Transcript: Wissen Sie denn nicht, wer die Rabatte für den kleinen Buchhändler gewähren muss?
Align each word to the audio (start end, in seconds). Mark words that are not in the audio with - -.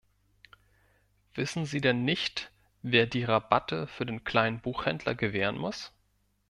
Wissen 1.35 1.67
Sie 1.67 1.79
denn 1.79 2.03
nicht, 2.05 2.51
wer 2.81 3.05
die 3.05 3.23
Rabatte 3.23 3.85
für 3.85 4.03
den 4.07 4.23
kleinen 4.23 4.59
Buchhändler 4.59 5.13
gewähren 5.13 5.59
muss? 5.59 5.93